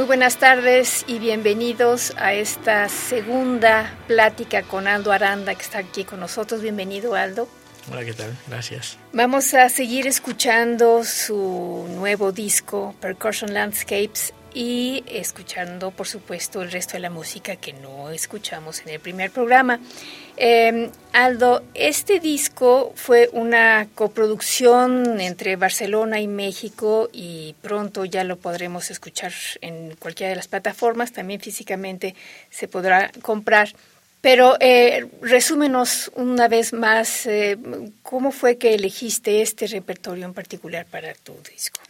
[0.00, 6.04] Muy buenas tardes y bienvenidos a esta segunda plática con Aldo Aranda que está aquí
[6.04, 6.62] con nosotros.
[6.62, 7.46] Bienvenido Aldo.
[7.92, 8.34] Hola, ¿qué tal?
[8.48, 8.96] Gracias.
[9.12, 16.94] Vamos a seguir escuchando su nuevo disco, Percussion Landscapes, y escuchando, por supuesto, el resto
[16.94, 19.80] de la música que no escuchamos en el primer programa.
[20.36, 28.38] Em, Aldo, este disco fue una coproducción entre Barcelona y México y pronto ya lo
[28.38, 32.14] podremos escuchar en cualquiera de las plataformas, también físicamente
[32.48, 33.74] se podrá comprar.
[34.20, 37.56] Pero eh, resúmenos una vez más, eh,
[38.02, 41.80] ¿cómo fue que elegiste este repertorio en particular para tu disco?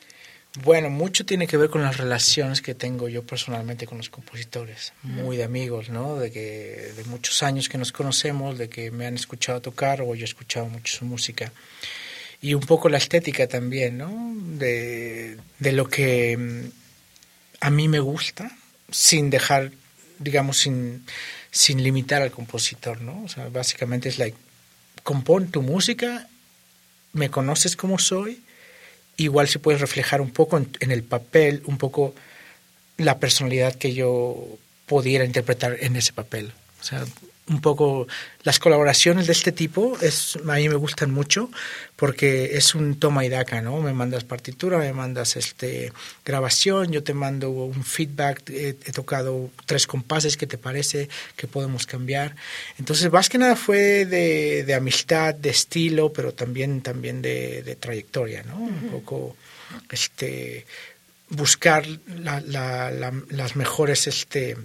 [0.64, 4.92] Bueno, mucho tiene que ver con las relaciones que tengo yo personalmente con los compositores,
[5.04, 6.16] muy de amigos, ¿no?
[6.16, 10.14] De que de muchos años que nos conocemos, de que me han escuchado tocar o
[10.16, 11.52] yo he escuchado mucho su música.
[12.42, 14.34] Y un poco la estética también, ¿no?
[14.58, 16.68] De, de lo que mm,
[17.60, 18.50] a mí me gusta,
[18.90, 19.70] sin dejar,
[20.18, 21.06] digamos, sin,
[21.52, 23.22] sin limitar al compositor, ¿no?
[23.22, 24.36] O sea, básicamente es like,
[25.04, 26.28] compón tu música,
[27.12, 28.42] me conoces como soy,
[29.20, 32.14] igual se puede reflejar un poco en, el papel, un poco
[32.96, 34.36] la personalidad que yo
[34.86, 36.52] pudiera interpretar en ese papel.
[36.80, 37.04] O sea,
[37.48, 38.06] un poco
[38.44, 41.50] las colaboraciones de este tipo es a mí me gustan mucho
[41.96, 43.80] porque es un toma y daca, ¿no?
[43.80, 45.92] Me mandas partitura, me mandas este
[46.24, 51.08] grabación, yo te mando un feedback, he, tocado tres compases, ¿qué te parece?
[51.36, 52.36] ¿Qué podemos cambiar?
[52.78, 57.76] Entonces, más que nada fue de, de amistad, de estilo, pero también también de, de
[57.76, 58.56] trayectoria, ¿no?
[58.56, 59.36] Un poco
[59.90, 60.66] este
[61.30, 64.56] buscar la, la, las mejores este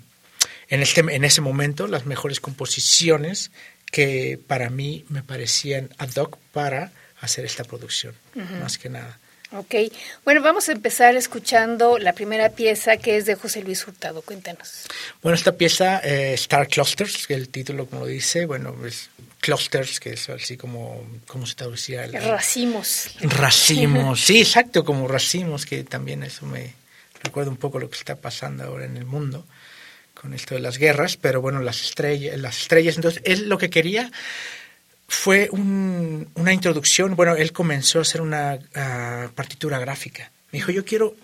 [0.70, 3.52] en, este, en ese momento las mejores composiciones
[3.92, 8.14] que para mí me parecían ad hoc para hacer esta producción,
[8.62, 9.20] más que nada.
[9.52, 9.76] Ok,
[10.26, 14.22] bueno, vamos a empezar escuchando la primera pieza que es de José Luis Hurtado.
[14.22, 14.86] Cuéntanos.
[15.22, 19.09] Bueno, esta pieza, eh, Star Clusters, que el título como dice, bueno, es
[19.40, 22.08] clusters, que es así como, ¿cómo se traducía?
[22.08, 23.16] racimos.
[23.22, 26.74] Racimos, sí, exacto, como racimos, que también eso me
[27.24, 29.46] recuerda un poco lo que está pasando ahora en el mundo
[30.25, 32.96] con esto de las guerras, pero bueno, las estrellas, las estrellas.
[32.96, 34.12] Entonces, él lo que quería
[35.08, 37.16] fue una introducción.
[37.16, 40.31] Bueno, él comenzó a hacer una ah, partitura gráfica.
[40.52, 41.16] Me dijo, yo quiero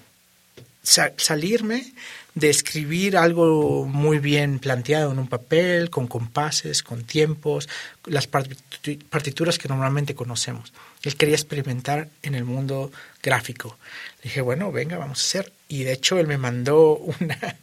[0.84, 1.94] salirme
[2.36, 7.68] de escribir algo muy bien planteado en un papel, con compases, con tiempos,
[8.06, 10.74] las partituras que normalmente conocemos.
[11.02, 12.92] Él quería experimentar en el mundo
[13.24, 13.80] gráfico.
[14.20, 15.54] Le dije, bueno, venga, vamos a hacer.
[15.68, 17.58] Y de hecho él me mandó una,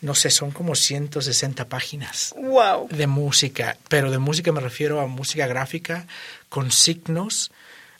[0.00, 2.88] no sé, son como 160 páginas wow.
[2.88, 6.06] de música, pero de música me refiero a música gráfica
[6.48, 7.50] con signos.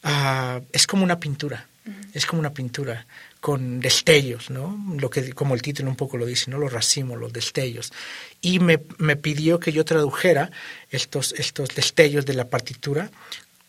[0.03, 1.67] Ah, es como una pintura,
[2.15, 3.07] es como una pintura
[3.41, 4.79] con destellos, ¿no?
[4.99, 6.59] Lo que, como el título un poco lo dice, ¿no?
[6.59, 7.93] Los racimos, los destellos.
[8.41, 10.51] Y me, me pidió que yo tradujera
[10.91, 13.11] estos, estos destellos de la partitura,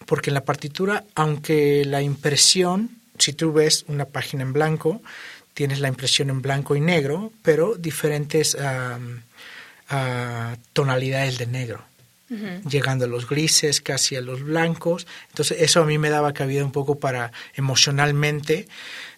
[0.05, 5.01] porque en la partitura, aunque la impresión, si tú ves una página en blanco,
[5.53, 8.57] tienes la impresión en blanco y negro, pero diferentes
[10.73, 11.83] tonalidades de negro,
[12.69, 15.07] llegando a los grises, casi a los blancos.
[15.29, 18.67] Entonces eso a mí me daba cabida un poco para emocionalmente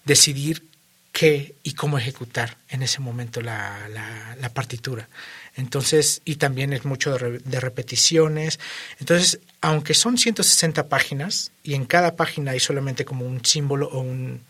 [0.06, 0.64] decidir
[1.12, 5.08] qué y cómo ejecutar en ese momento la, la, partitura.
[5.56, 8.60] Entonces, y también es mucho de, de, repeticiones.
[9.00, 14.00] Entonces, aunque son 160 páginas y en cada página hay solamente como un símbolo o
[14.00, 14.42] un,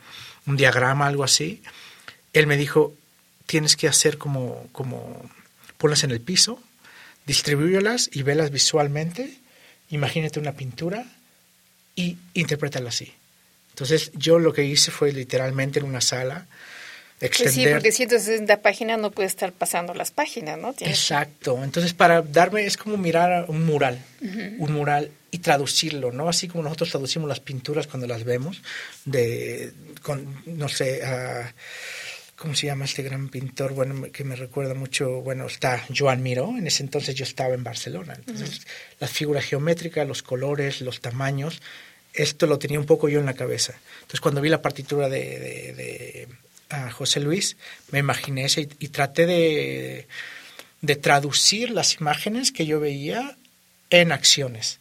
[0.45, 1.62] un diagrama, algo así,
[2.34, 2.94] él me dijo,
[3.45, 5.30] tienes que hacer como, como
[5.78, 6.60] ponlas en el piso,
[7.25, 9.38] distribúyelas y velas visualmente,
[9.90, 11.06] imagínate una pintura
[11.95, 13.13] y interprétala así.
[13.69, 16.45] Entonces yo lo que hice fue literalmente en una sala
[17.19, 17.54] extender...
[17.54, 20.75] Pues sí, porque 160 páginas no puede estar pasando las páginas, ¿no?
[20.80, 21.63] Exacto.
[21.63, 24.00] Entonces para darme es como mirar un mural,
[24.57, 26.30] un mural y traducirlo, ¿no?
[26.30, 28.62] Así como nosotros traducimos las pinturas cuando las vemos,
[29.03, 31.01] de, con, no sé,
[32.35, 33.74] ¿cómo se llama este gran pintor?
[33.74, 37.63] Bueno, que me recuerda mucho, bueno, está Joan Miró, en ese entonces yo estaba en
[37.63, 38.62] Barcelona, entonces
[39.00, 41.63] las figuras geométricas, los colores, los tamaños,
[42.13, 43.74] esto lo tenía un poco yo en la cabeza.
[44.01, 46.27] Entonces cuando vi la partitura de,
[46.91, 47.57] José Luis,
[47.89, 50.07] me imaginé eso y, y traté de,
[50.81, 53.35] de traducir las imágenes que yo veía
[53.89, 54.80] en acciones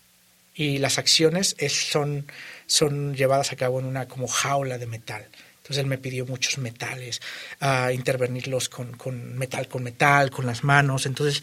[0.54, 2.26] y las acciones son,
[2.66, 5.26] son llevadas a cabo en una como jaula de metal.
[5.58, 7.22] Entonces él me pidió muchos metales,
[7.60, 11.06] a intervenirlos con, con, metal con metal, con las manos.
[11.06, 11.42] Entonces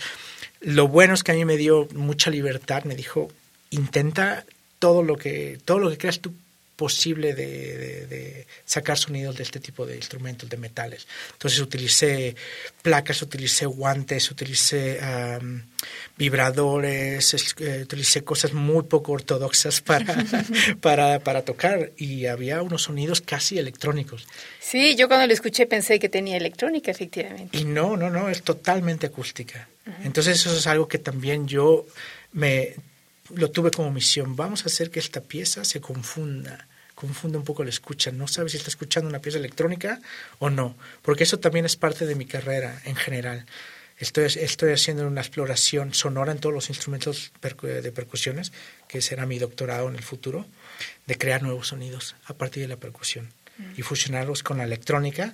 [0.60, 3.30] lo bueno es que a mí me dio mucha libertad, me dijo,
[3.70, 4.46] intenta
[4.78, 6.34] todo lo que, todo lo que creas tú
[6.80, 11.06] posible de, sacar sonidos de este tipo de instrumentos, de metales.
[11.34, 12.38] Entonces utilicé
[12.82, 14.98] placas, utilicé guantes, utilicé
[16.16, 20.06] vibradores, eh, utilicé cosas muy poco ortodoxas para,
[20.80, 24.26] para, para tocar y había unos sonidos casi electrónicos.
[24.62, 27.58] Sí, yo cuando lo escuché pensé que tenía electrónica, efectivamente.
[27.58, 29.68] Y no, no, no, es totalmente acústica.
[30.06, 31.86] Entonces eso es algo que también yo
[32.32, 32.76] me
[33.36, 34.36] lo tuve como misión.
[34.36, 36.68] Vamos a hacer que esta pieza se confunda
[37.00, 38.12] confunde un poco la escucha.
[38.12, 40.02] No sabes si está escuchando una pieza electrónica
[40.40, 43.46] o no, porque eso también es parte de mi carrera en general.
[43.98, 48.52] Estoy, estoy haciendo una exploración sonora en todos los instrumentos de percusiones,
[48.90, 50.46] que será mi doctorado en el futuro,
[51.06, 53.30] de crear nuevos sonidos a partir de la percusión
[53.78, 55.34] y fusionarlos con la electrónica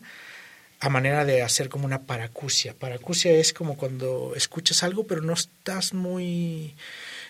[0.80, 2.76] a manera de hacer como una paracusia.
[2.76, 6.76] Paracusia es como cuando escuchas algo pero no estás muy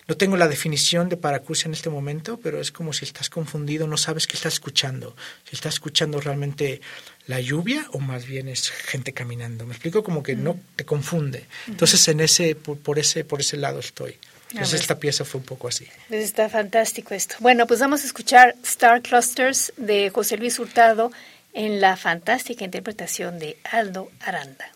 [0.08, 3.88] no tengo la definición de paracusia en este momento, pero es como si estás confundido,
[3.88, 5.16] no sabes qué estás escuchando.
[5.44, 6.80] Si estás escuchando realmente
[7.26, 9.66] la lluvia o más bien es gente caminando.
[9.66, 11.46] Me explico como que no te confunde.
[11.66, 14.16] Entonces en ese por, ese por ese lado estoy.
[14.52, 15.88] Entonces esta pieza fue un poco así.
[16.08, 17.34] Pues está fantástico esto.
[17.40, 21.10] Bueno, pues vamos a escuchar Star Clusters de José Luis Hurtado
[21.52, 24.75] en la fantástica interpretación de Aldo Aranda.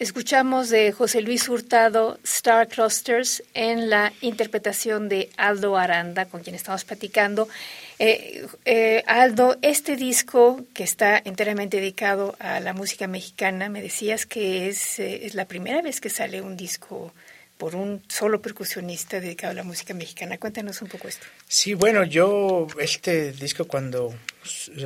[0.00, 6.56] Escuchamos de José Luis Hurtado Star Clusters en la interpretación de Aldo Aranda, con quien
[6.56, 7.50] estamos platicando.
[7.98, 14.24] Eh, eh, Aldo, este disco que está enteramente dedicado a la música mexicana, me decías
[14.24, 17.12] que es, eh, es la primera vez que sale un disco
[17.60, 20.38] por un solo percusionista dedicado a la música mexicana.
[20.38, 21.26] Cuéntanos un poco esto.
[21.46, 24.14] Sí, bueno, yo este disco cuando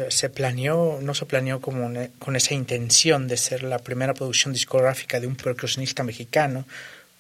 [0.09, 5.21] se planeó, no se planeó como con esa intención de ser la primera producción discográfica
[5.21, 6.67] de un percusionista mexicano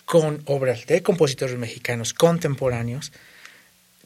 [0.04, 3.12] con obras de compositores mexicanos contemporáneos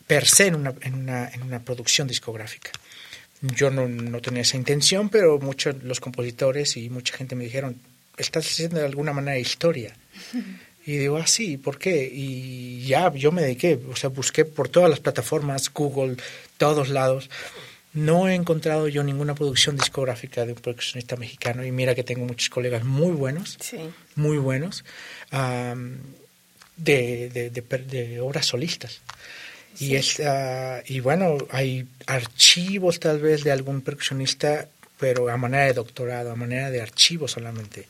[0.07, 2.73] per se en una, en una, en una producción discográfica.
[3.41, 7.81] Yo no, no, tenía esa intención, pero muchos los compositores y mucha gente me dijeron,
[8.19, 9.97] estás haciendo de alguna manera historia.
[10.89, 12.11] Y digo, ah, sí, ¿por qué?
[12.11, 16.17] Y ya, yo me dediqué, o sea, busqué por todas las plataformas, Google,
[16.57, 17.29] todos lados.
[17.93, 22.25] No he encontrado yo ninguna producción discográfica de un percusionista mexicano y mira que tengo
[22.25, 23.59] muchos colegas muy buenos,
[24.15, 24.83] muy buenos,
[25.31, 29.03] de, de, de, obras solistas.
[29.79, 34.67] Y, es, uh, y bueno, hay archivos tal vez de algún percusionista,
[34.99, 37.87] pero a manera de doctorado, a manera de archivo solamente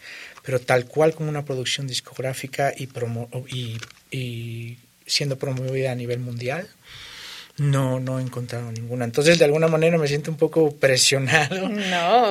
[0.49, 2.89] pero tal cual como una producción discográfica y,
[4.11, 6.67] y, siendo promovida a nivel mundial,
[7.59, 9.05] no, no he encontrado ninguna.
[9.05, 11.71] Entonces, de alguna manera me siento un poco presionado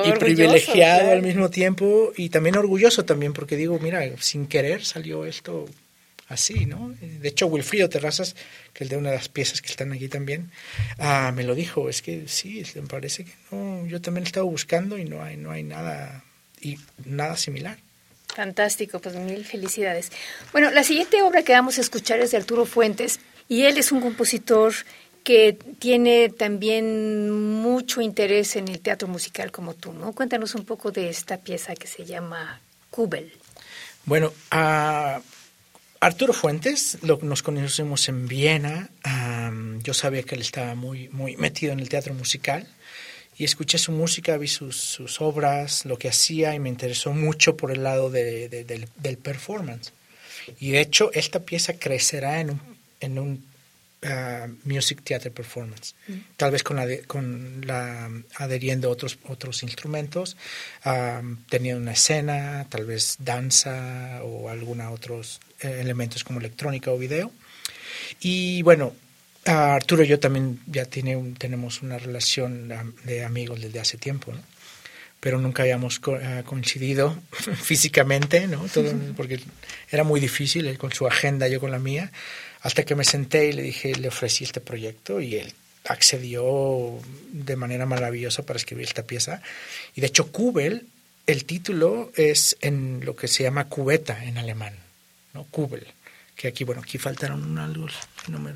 [0.04, 5.24] y privilegiado al mismo tiempo y también orgulloso también porque digo, mira, sin querer salió
[5.24, 5.66] esto
[6.28, 6.94] así, ¿no?
[7.00, 8.36] De hecho, Wilfrido Terrazas,
[8.72, 10.50] que es de una de las piezas que están aquí también,
[10.98, 14.46] ah, me lo dijo, es que sí, me parece que no, yo también he estado
[14.46, 16.24] buscando y no hay, no hay nada,
[16.60, 17.78] y nada similar.
[18.34, 20.12] Fantástico, pues mil felicidades.
[20.52, 23.90] Bueno, la siguiente obra que vamos a escuchar es de Arturo Fuentes y él es
[23.90, 24.74] un compositor
[25.24, 30.12] que tiene también mucho interés en el teatro musical como tú, ¿no?
[30.12, 32.60] Cuéntanos un poco de esta pieza que se llama
[32.90, 33.32] Kubel.
[34.04, 35.20] Bueno, a
[36.00, 38.90] Arturo Fuentes lo, nos conocimos en Viena.
[39.82, 42.66] yo sabía que él estaba muy, muy metido en el teatro musical
[43.36, 47.56] y escuché su música, vi sus, sus, obras, lo que hacía y me interesó mucho
[47.56, 49.92] por el lado de, del, del, performance.
[50.58, 52.60] Y de hecho, esta pieza crecerá en un,
[53.00, 53.44] en un
[54.02, 56.12] uh, music theater performance, mm.
[56.36, 60.36] tal vez con la, con la adheriendo otros otros instrumentos,
[60.84, 67.32] um, teniendo una escena, tal vez danza o alguna otros elementos como electrónica o video.
[68.20, 68.94] Y bueno,
[69.44, 72.72] Arturo y yo también ya tiene tenemos una relación
[73.04, 74.42] de amigos desde hace tiempo, ¿no?
[75.20, 77.16] pero nunca habíamos eh, coincidido
[77.62, 78.66] físicamente, ¿no?
[79.16, 79.40] porque
[79.90, 82.12] era muy difícil, él con su agenda, yo con la mía,
[82.60, 85.52] hasta que me senté y le dije, le ofrecí este proyecto y él
[85.84, 86.98] accedió
[87.32, 89.42] de manera maravillosa para escribir esta pieza.
[89.94, 90.86] Y de hecho, Kubel,
[91.26, 94.74] el título es en lo que se llama cubeta en alemán,
[95.34, 95.44] ¿no?
[95.44, 95.86] Kubel,
[96.36, 97.86] que aquí, bueno, aquí faltaron algo,
[98.28, 98.52] no me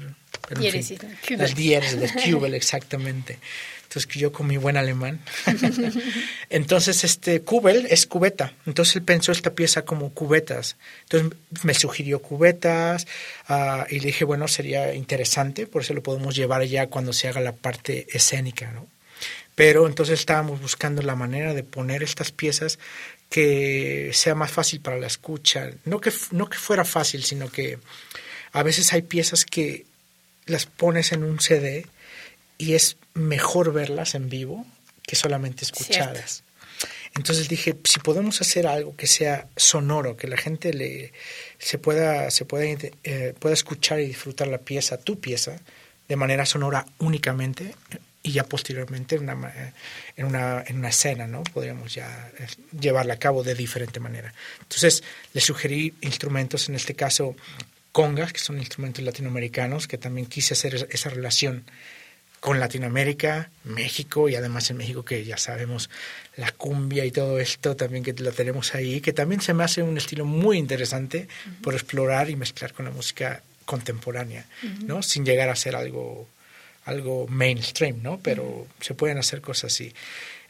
[0.51, 3.39] las diéresis, las Cubel, exactamente.
[3.85, 5.21] Entonces yo con mi buen alemán.
[6.51, 8.55] Entonces este Kubel es cubeta.
[8.65, 10.77] Entonces él pensó esta pieza como cubetas.
[11.03, 13.07] Entonces me sugirió cubetas
[13.51, 17.29] uh, y le dije, bueno, sería interesante, por eso lo podemos llevar ya cuando se
[17.29, 18.87] haga la parte escénica, ¿no?
[19.55, 22.79] Pero entonces estábamos buscando la manera de poner estas piezas
[23.33, 25.71] que sea más fácil para la escucha.
[25.87, 27.79] No que, no que fuera fácil, sino que
[28.53, 29.87] a veces hay piezas que
[30.45, 31.87] las pones en un CD
[32.59, 34.67] y es mejor verlas en vivo
[35.07, 36.45] que solamente escuchadas.
[37.15, 41.15] Entonces dije, si podemos hacer algo que sea sonoro, que la gente le,
[41.59, 42.67] se pueda, se pueda,
[43.03, 45.59] eh, pueda escuchar y disfrutar la pieza, tu pieza,
[46.07, 47.75] de manera sonora únicamente,
[48.23, 49.75] y ya posteriormente en una,
[50.17, 51.43] en una, en una escena, ¿no?
[51.43, 52.47] Podríamos ya eh,
[52.79, 54.33] llevarla a cabo de diferente manera.
[54.61, 57.35] Entonces, le sugerí instrumentos, en este caso,
[57.91, 61.65] congas, que son instrumentos latinoamericanos, que también quise hacer esa relación
[62.43, 65.91] con Latinoamérica, México y además en México que ya sabemos
[66.37, 69.81] la cumbia y todo esto también que lo tenemos ahí, que también se me hace
[69.81, 71.29] un estilo muy interesante
[71.63, 74.45] por explorar y mezclar con la música contemporánea,
[74.85, 75.05] ¿no?
[75.05, 76.27] Sin llegar a ser algo
[76.85, 78.19] algo mainstream, ¿no?
[78.21, 79.93] Pero se pueden hacer cosas así.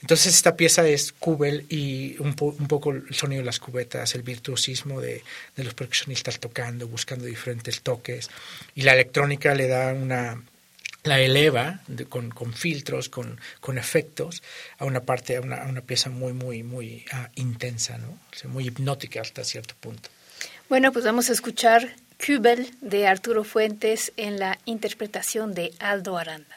[0.01, 4.23] Entonces esta pieza es Kubel y un, un, poco el sonido de las cubetas, el
[4.23, 5.23] virtuosismo de,
[5.55, 8.29] de, los percusionistas tocando, buscando diferentes toques
[8.75, 10.43] y la electrónica le da una
[11.05, 14.43] la eleva con, con, filtros, con, con, efectos
[14.79, 18.09] a una parte, a una, a una pieza muy, muy, muy uh, intensa, ¿no?
[18.09, 20.09] O sea, muy hipnótica hasta cierto punto.
[20.69, 26.57] Bueno, pues vamos a escuchar Kubel de Arturo Fuentes en la interpretación de Aldo Aranda.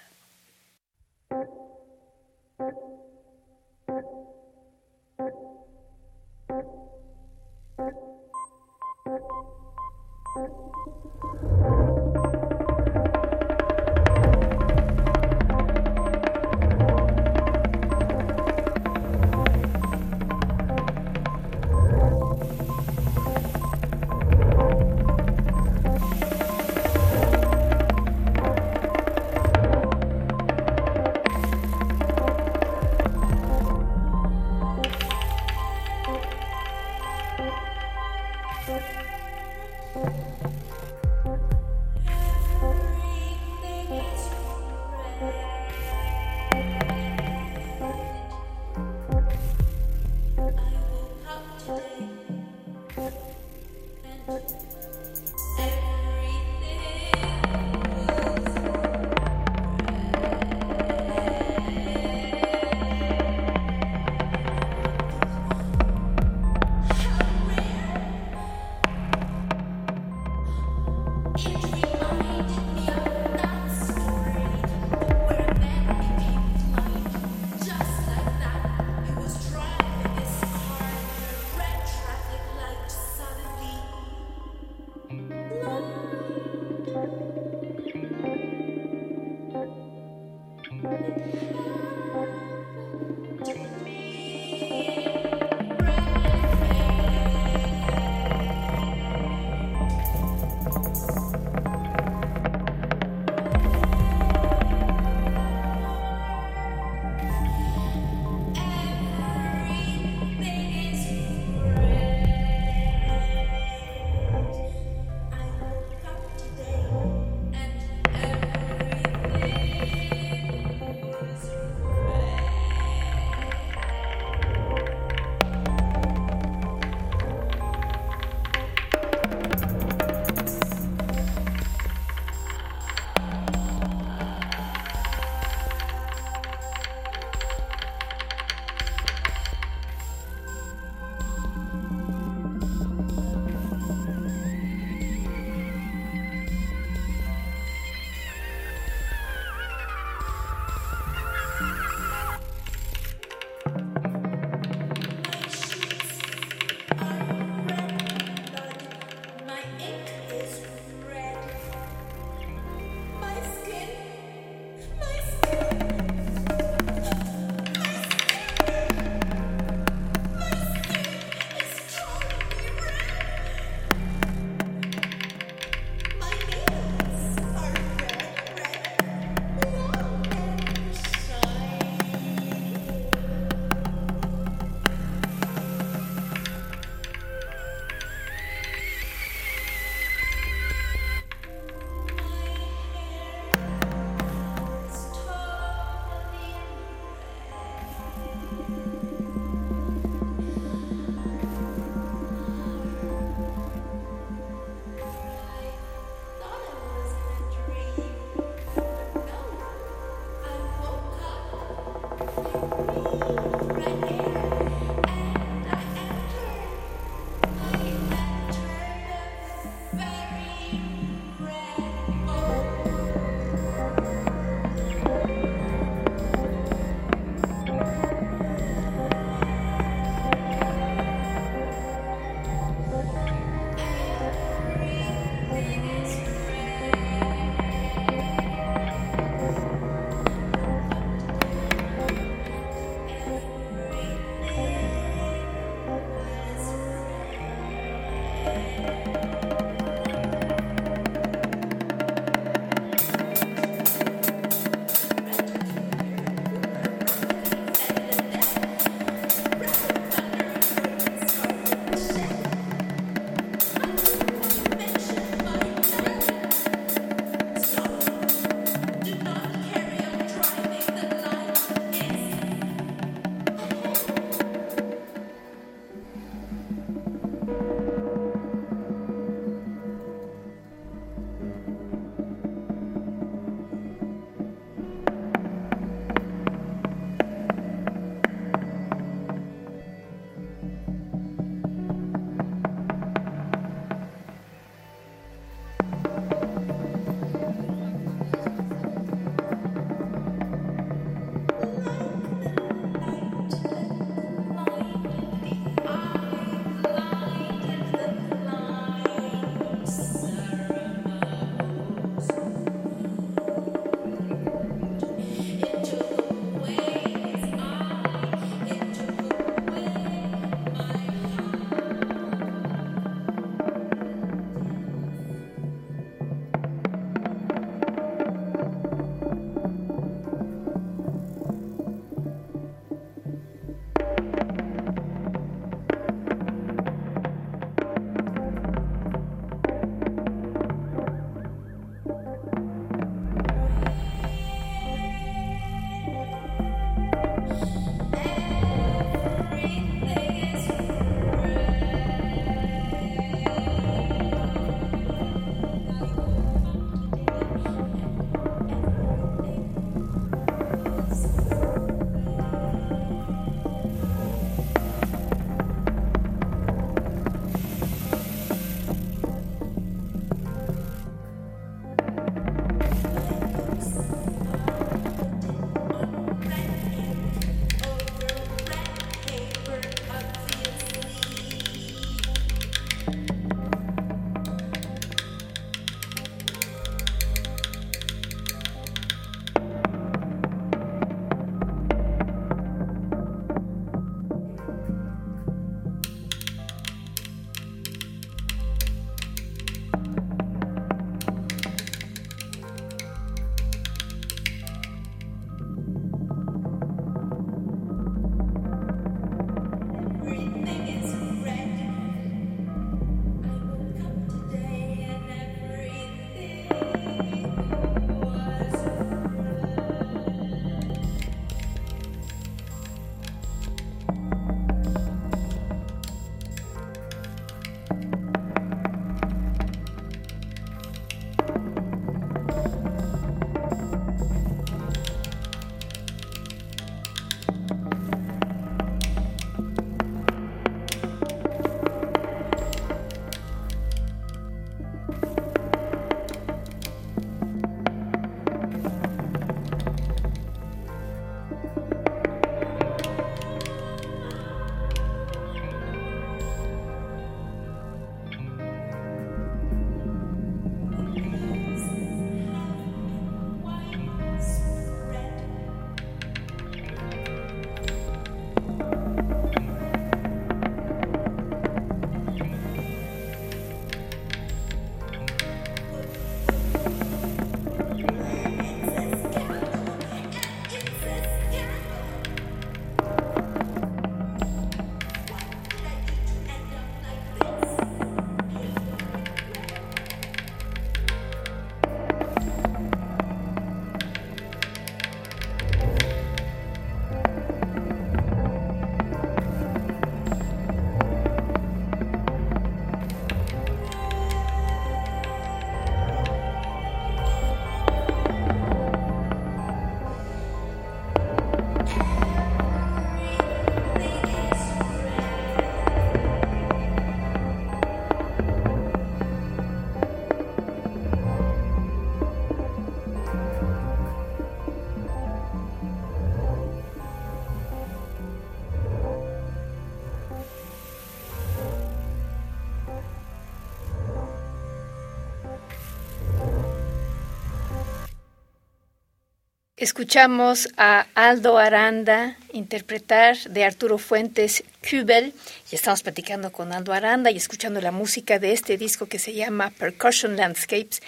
[539.85, 545.31] Escuchamos a Aldo Aranda interpretar de Arturo Fuentes Kubel
[545.71, 549.35] y estamos platicando con Aldo Aranda y escuchando la música de este disco que se
[549.35, 551.03] llama Percussion Landscapes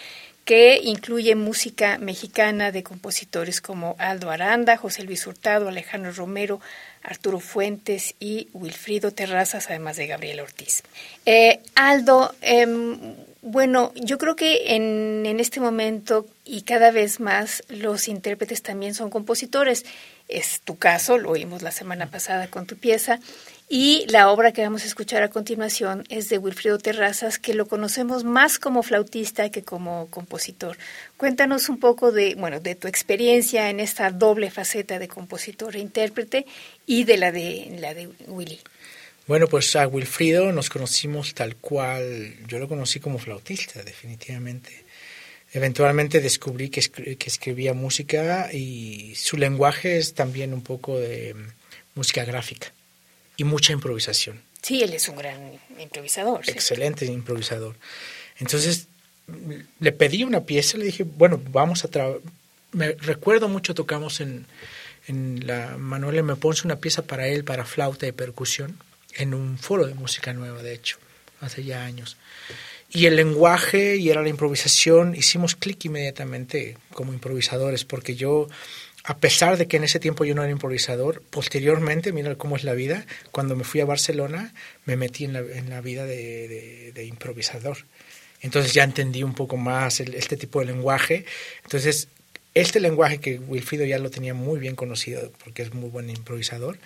[0.46, 6.62] que incluye música mexicana de compositores como Aldo Aranda, José Luis Hurtado, Alejandro Romero,
[7.02, 10.84] Arturo Fuentes y Wilfrido Terrazas, además de Gabriel Ortiz.
[11.26, 13.16] Eh, Aldo, em,
[13.50, 18.94] bueno, yo creo que en, en, este momento y cada vez más los intérpretes también
[18.94, 19.86] son compositores.
[20.28, 23.20] Es tu caso, lo oímos la semana pasada con tu pieza.
[23.70, 27.68] Y la obra que vamos a escuchar a continuación es de Wilfrido Terrazas, que lo
[27.68, 30.78] conocemos más como flautista que como compositor.
[31.18, 35.80] Cuéntanos un poco de, bueno, de tu experiencia en esta doble faceta de compositor e
[35.80, 36.46] intérprete
[36.86, 38.60] y de la de la de Willy.
[39.28, 44.86] Bueno, pues a Wilfrido nos conocimos tal cual, yo lo conocí como flautista, definitivamente.
[45.54, 51.36] Eventualmente descubrí que, que escribía música y su lenguaje es también un poco de
[51.96, 52.72] música gráfica
[53.36, 54.42] y mucha improvisación.
[54.62, 56.42] Sí, él es un gran improvisador.
[56.48, 57.76] Excelente improvisador.
[58.40, 58.88] Entonces
[59.80, 62.22] le pedí una pieza, le dije, bueno, vamos a trabajar.
[62.72, 64.46] Me recuerdo mucho, tocamos en,
[65.08, 68.78] en la Manuel me Ponce una pieza para él, para flauta y percusión,
[69.16, 70.98] en un foro de música nueva, de hecho,
[71.42, 72.18] hace ya años.
[72.90, 78.48] Y el lenguaje y era la improvisación, hicimos clic inmediatamente como improvisadores, porque yo
[79.08, 82.66] a pesar de que en ese tiempo yo no era improvisador, posteriormente, mira cómo es
[82.66, 86.92] la vida, cuando me fui a Barcelona me metí en la, en la vida de,
[86.94, 87.78] de, improvisador.
[88.42, 91.24] Entonces ya entendí un poco más este tipo de lenguaje.
[91.64, 92.10] Entonces,
[92.54, 96.78] este lenguaje que Wilfrido ya lo tenía muy bien conocido porque es muy buen improvisador,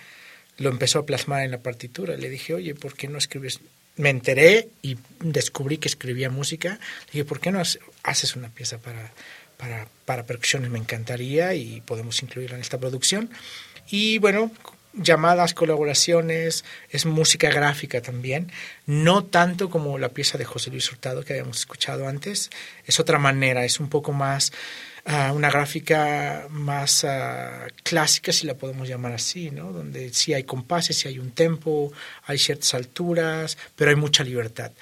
[0.58, 2.16] lo empezó a plasmar en la partitura.
[2.16, 3.60] Le dije, oye, ¿por qué no escribes?
[3.96, 6.78] Me enteré y descubrí que escribía música.
[7.06, 7.60] Le dije, ¿por qué no
[8.02, 9.12] haces una pieza para,
[9.62, 13.30] para, para percusiones me encantaría y podemos incluirla en esta producción.
[13.88, 14.50] Y bueno,
[14.92, 18.50] llamadas, colaboraciones, es música gráfica también,
[18.86, 22.50] no tanto como la pieza de José Luis Hurtado que habíamos escuchado antes,
[22.86, 24.52] es otra manera, es un poco más,
[25.06, 29.72] uh, una gráfica más uh, clásica, si la podemos llamar así, ¿no?
[29.72, 31.92] donde sí hay compases, sí hay un tempo,
[32.24, 34.72] hay ciertas alturas, pero hay mucha libertad.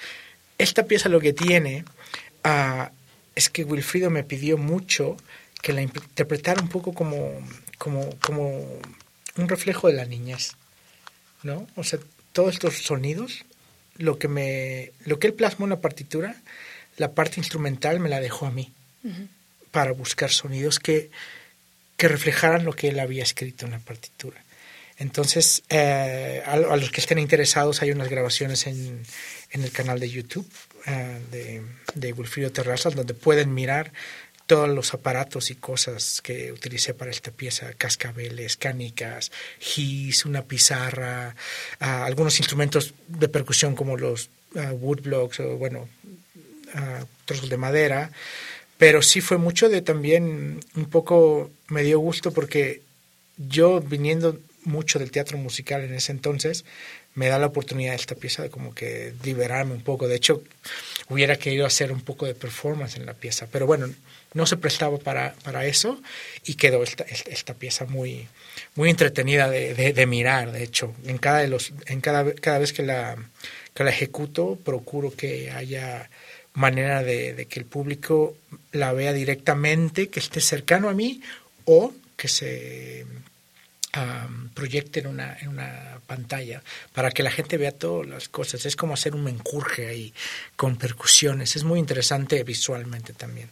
[0.57, 1.85] Esta pieza lo que tiene
[2.45, 2.85] uh,
[3.35, 5.17] es que Wilfrido me pidió mucho
[5.61, 7.31] que la interpretara un poco como,
[7.77, 8.79] como, como
[9.37, 10.53] un reflejo de la niñez,
[11.43, 11.67] ¿no?
[11.75, 11.99] O sea,
[12.33, 13.45] todos estos sonidos,
[13.97, 16.35] lo que, me, lo que él plasmó en la partitura,
[16.97, 18.73] la parte instrumental me la dejó a mí,
[19.71, 21.09] para buscar sonidos que,
[21.97, 24.43] que reflejaran lo que él había escrito en la partitura.
[25.01, 29.01] Entonces, eh, a, los que estén interesados, hay unas grabaciones en,
[29.49, 30.47] en el canal de YouTube
[30.85, 31.63] uh, de,
[31.95, 33.91] de Wilfrido Terrazas, donde pueden mirar
[34.45, 41.35] todos los aparatos y cosas que utilicé para esta pieza, cascabeles, canicas, gis, una pizarra,
[41.79, 45.89] uh, algunos instrumentos de percusión como los uh, woodblocks o bueno,
[47.25, 48.11] trozos de madera,
[48.81, 52.81] pero sí fue mucho de también un poco me dio gusto porque
[53.37, 56.65] yo viniendo mucho del teatro musical en ese entonces,
[57.13, 60.07] me da la oportunidad esta pieza de como que liberarme un poco.
[60.07, 60.41] De hecho,
[61.09, 63.87] hubiera querido hacer un poco de performance en la pieza, pero bueno,
[64.33, 66.01] no se prestaba para, para eso
[66.43, 68.29] y quedó esta, esta pieza muy,
[68.73, 70.51] muy entretenida de, de, mirar.
[70.51, 73.15] De hecho, en cada, de los, en cada, cada vez que la,
[73.75, 76.09] que la ejecuto, procuro que haya
[76.53, 78.37] manera de, que el público
[78.71, 81.21] la vea directamente, que esté cercano a mí
[81.65, 83.05] o que se
[83.95, 86.61] um, proyecte en una, en una pantalla
[86.93, 88.65] para que la gente vea todas las cosas.
[88.65, 90.13] Es como hacer un menjurje ahí
[90.55, 91.55] con percusiones.
[91.55, 93.49] Es muy interesante visualmente también.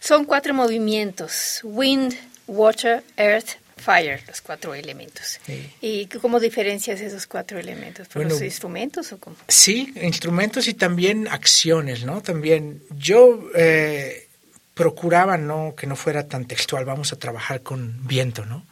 [0.00, 1.60] Son cuatro movimientos.
[1.64, 2.14] Wind,
[2.46, 5.38] water, earth, fire, los cuatro elementos.
[5.44, 5.70] Sí.
[5.80, 8.08] ¿Y cómo diferencias esos cuatro elementos?
[8.08, 9.36] ¿Por bueno, los instrumentos o cómo?
[9.48, 12.20] Sí, instrumentos y también acciones, ¿no?
[12.22, 14.28] También yo eh,
[14.74, 18.64] procuraba no que no fuera tan textual, vamos a trabajar con viento, ¿no?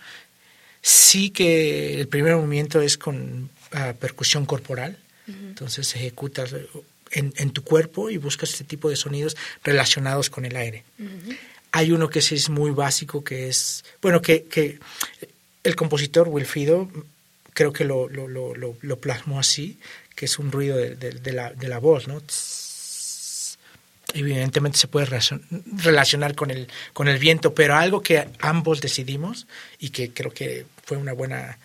[0.82, 5.48] Sí que el primer movimiento es con uh, percusión corporal, uh -huh.
[5.48, 6.54] entonces ejecutas
[7.10, 10.84] en, en, tu cuerpo y buscas este tipo de sonidos relacionados con el aire.
[10.98, 11.36] Uh -huh.
[11.72, 14.78] Hay uno que sí es muy básico, que es, bueno, que, que
[15.62, 16.88] el compositor Wilfido
[17.52, 19.78] creo que lo, lo, lo, lo, plasmó así,
[20.14, 22.20] que es un ruido de la, de la voz, ¿no?
[24.14, 29.46] evidentemente se puede relacionar con el, con el viento, pero algo que ambos decidimos
[29.78, 31.58] y que creo que fue una buena,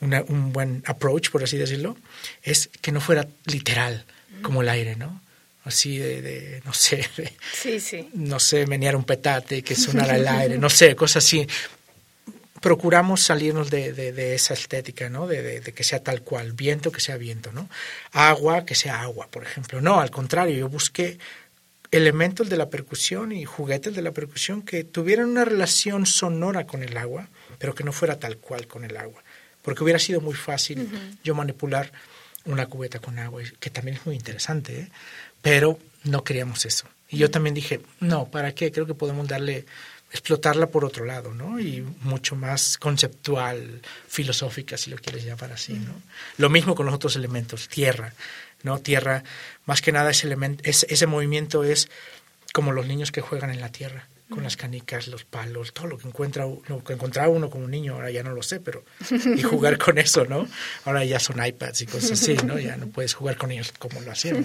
[0.00, 1.96] una, un buen approach, por así decirlo,
[2.42, 4.04] es que no fuera literal
[4.42, 5.20] como el aire, ¿no?
[5.64, 8.08] Así de, de no sé, de, sí, sí.
[8.14, 11.46] no sé, menear un petate, que sonara el aire, no sé, cosas así.
[12.60, 15.26] procuramos salirnos de, de, esa estética, ¿no?
[15.26, 17.68] De, de, que sea tal cual, viento que sea viento, ¿no?
[18.12, 19.80] Agua que sea agua, por ejemplo.
[19.80, 21.18] No, al contrario, yo busqué
[21.92, 26.82] elementos de la percusión y juguetes de la percusión que tuvieran una relación sonora con
[26.82, 29.22] el agua, pero que no fuera tal cual con el agua.
[29.60, 30.88] Porque hubiera sido muy fácil
[31.22, 31.92] yo manipular
[32.46, 34.88] una cubeta con agua, que también es muy interesante, ¿eh?
[35.42, 36.86] Pero no queríamos eso.
[37.08, 38.72] Y yo también dije, no, ¿para qué?
[38.72, 39.66] Creo que podemos darle
[40.12, 41.58] explotarla por otro lado, ¿no?
[41.58, 45.94] Y mucho más conceptual, filosófica, si lo quieres llamar así, ¿no?
[46.36, 48.12] Lo mismo con los otros elementos, tierra,
[48.62, 48.78] ¿no?
[48.78, 49.24] Tierra,
[49.64, 51.88] más que nada ese, elemento, ese, movimiento es
[52.52, 55.98] como los niños que juegan en la tierra, con las canicas, los palos, todo lo
[55.98, 58.84] que encuentra lo que encontraba uno como niño, ahora ya no lo sé, pero
[59.36, 60.48] y jugar con eso, ¿no?
[60.84, 62.58] Ahora ya son iPads y cosas así, ¿no?
[62.58, 64.44] Ya no puedes jugar con ellos como lo hacían.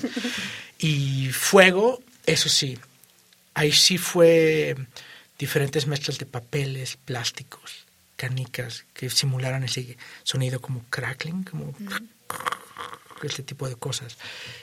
[0.77, 2.77] Y fuego, eso sí,
[3.53, 4.75] ahí sí fue
[5.39, 7.85] diferentes mezclas de papeles, plásticos,
[8.17, 11.73] canicas que simularan ese sonido como crackling, como
[13.23, 14.17] este tipo de cosas.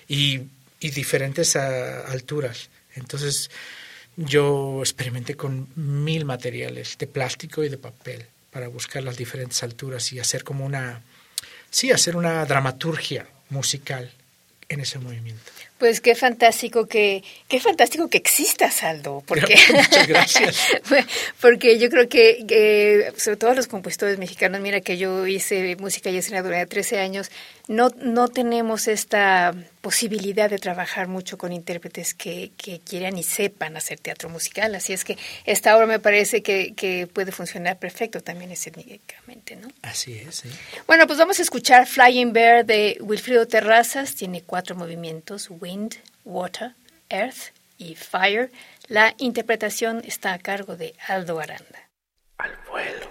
[0.06, 0.42] Y,
[0.80, 2.68] y diferentes alturas.
[2.94, 3.50] Entonces
[4.16, 10.12] yo experimenté con mil materiales de plástico y de papel para buscar las diferentes alturas
[10.12, 11.02] y hacer como una,
[11.70, 14.10] sí, hacer una dramaturgia musical
[14.68, 15.50] en ese movimiento.
[15.78, 20.68] Pues qué fantástico que qué fantástico que exista Saldo, porque muchas gracias.
[21.40, 26.16] porque yo creo que, sobre todo los compositores mexicanos, mira que yo hice música y
[26.16, 27.30] escena durante 13 años,
[27.66, 33.76] no no tenemos esta posibilidad de trabajar mucho con intérpretes que, que quieran y sepan
[33.76, 38.22] hacer teatro musical, así es que esta obra me parece que, que puede funcionar perfecto
[38.22, 39.68] también escénicamente, ¿no?
[39.82, 40.36] Así es.
[40.36, 40.48] Sí.
[40.86, 45.96] Bueno, pues vamos a escuchar Flying Bear de Wilfrido Terrazas, tiene cuatro movimientos, Wind,
[46.26, 46.74] Water,
[47.08, 48.50] Earth y Fire.
[48.86, 51.88] La interpretación está a cargo de Aldo Aranda.
[52.36, 53.06] Al vuelo,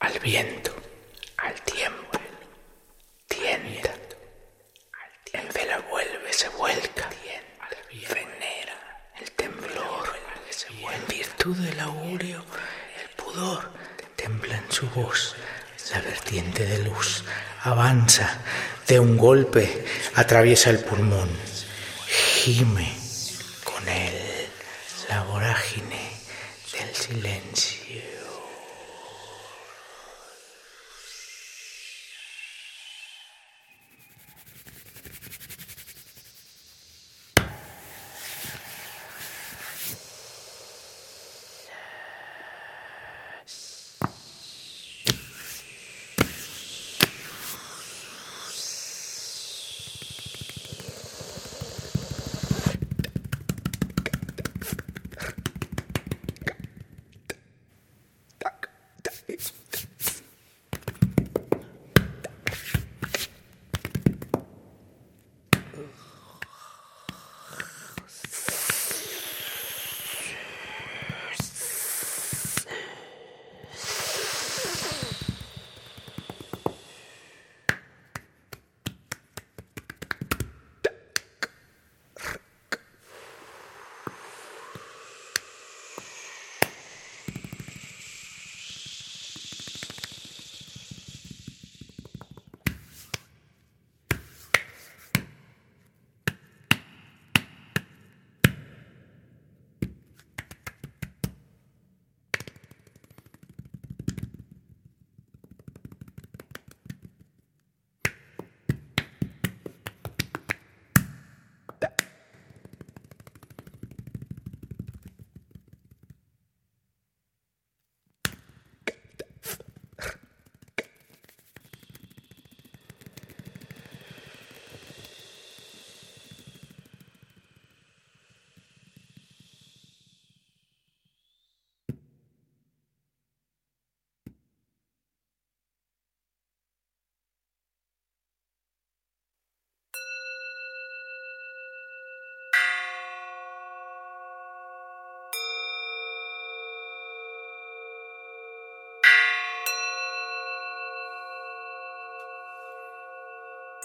[0.00, 0.74] al viento,
[1.36, 2.18] al tiempo,
[3.28, 3.94] tienta.
[5.32, 7.08] El vela vuelve, se vuelca,
[8.12, 8.76] venera.
[9.20, 10.08] El temblor,
[10.96, 12.44] en virtud del augurio,
[13.00, 13.70] el pudor
[14.16, 15.36] tembla en su voz,
[15.92, 17.24] la vertiente de luz
[17.62, 18.40] avanza,
[18.88, 19.84] de un golpe
[20.16, 21.28] atraviesa el pulmón,
[22.52, 22.88] gime
[23.62, 24.48] con él
[25.10, 26.00] la vorágine
[26.72, 27.67] del silencio.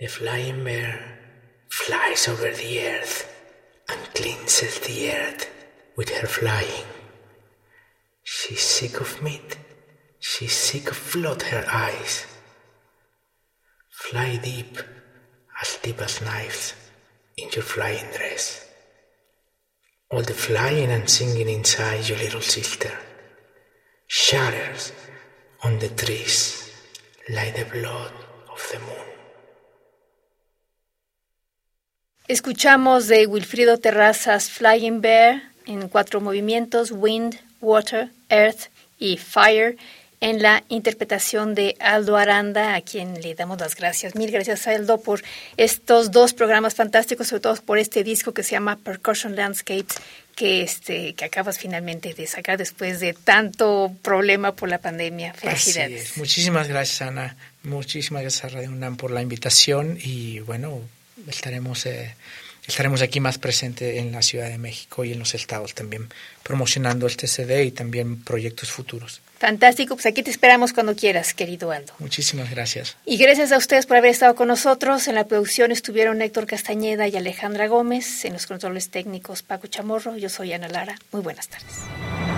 [0.00, 1.18] The flying bear
[1.68, 3.26] flies over the earth
[3.88, 5.50] and cleanses the earth
[5.96, 6.86] with her flying.
[8.22, 9.58] She's sick of meat,
[10.20, 12.26] she's sick of blood her eyes.
[13.90, 14.78] Fly deep,
[15.60, 16.74] as deep as knives,
[17.36, 18.68] in your flying dress.
[20.12, 22.96] All the flying and singing inside your little sister
[24.06, 24.92] shatters
[25.64, 26.72] on the trees
[27.30, 28.12] like the blood
[28.48, 29.17] of the moon.
[32.28, 38.68] Escuchamos de Wilfrido Terrazas Flying Bear en cuatro movimientos, Wind, Water, Earth
[38.98, 39.78] y Fire,
[40.20, 44.14] en la interpretación de Aldo Aranda, a quien le damos las gracias.
[44.14, 45.22] Mil gracias, Aldo, por
[45.56, 49.96] estos dos programas fantásticos, sobre todo por este disco que se llama Percussion Landscapes,
[50.36, 55.32] que, este, que acabas finalmente de sacar después de tanto problema por la pandemia.
[55.32, 56.18] Felicidades.
[56.18, 57.38] Muchísimas gracias, Ana.
[57.62, 60.82] Muchísimas gracias a Radio UNAM por la invitación y bueno,
[61.26, 62.14] estaremos, eh,
[62.66, 66.08] estaremos aquí más presente en la Ciudad de México y en los estados también,
[66.42, 69.20] promocionando este CD y también proyectos futuros.
[69.38, 71.92] Fantástico, pues aquí te esperamos cuando quieras, querido Aldo.
[72.00, 72.96] Muchísimas gracias.
[73.04, 75.06] Y gracias a ustedes por haber estado con nosotros.
[75.06, 80.16] En la producción estuvieron Héctor Castañeda y Alejandra Gómez, en los controles técnicos Paco Chamorro,
[80.16, 80.98] yo soy Ana Lara.
[81.12, 82.37] Muy buenas tardes.